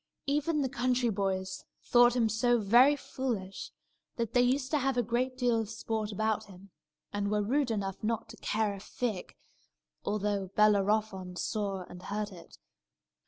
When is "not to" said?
8.03-8.37